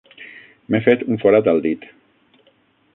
[0.69, 1.89] M'he fet un forat al dit.